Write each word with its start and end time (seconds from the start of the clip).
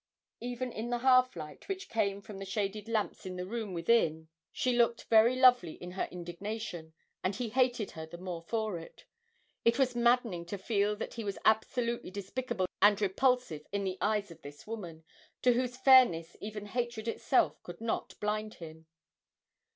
Even 0.39 0.71
in 0.71 0.89
the 0.89 0.97
half 0.97 1.35
light 1.35 1.67
which 1.69 1.87
came 1.87 2.23
from 2.23 2.39
the 2.39 2.43
shaded 2.45 2.87
lamps 2.89 3.23
in 3.23 3.35
the 3.35 3.45
room 3.45 3.71
within 3.71 4.29
she 4.51 4.75
looked 4.75 5.03
very 5.11 5.35
lovely 5.35 5.73
in 5.73 5.91
her 5.91 6.07
indignation, 6.09 6.93
and 7.23 7.35
he 7.35 7.49
hated 7.49 7.91
her 7.91 8.07
the 8.07 8.17
more 8.17 8.41
for 8.41 8.79
it 8.79 9.05
it 9.63 9.77
was 9.77 9.95
maddening 9.95 10.43
to 10.43 10.57
feel 10.57 10.95
that 10.95 11.13
he 11.13 11.23
was 11.23 11.37
absolutely 11.45 12.09
despicable 12.09 12.65
and 12.81 12.99
repulsive 12.99 13.67
in 13.71 13.83
the 13.83 13.99
eyes 14.01 14.31
of 14.31 14.41
this 14.41 14.65
woman, 14.65 15.03
to 15.43 15.53
whose 15.53 15.77
fairness 15.77 16.35
even 16.41 16.65
hatred 16.65 17.07
itself 17.07 17.61
could 17.61 17.79
not 17.79 18.19
blind 18.19 18.55
him. 18.55 18.87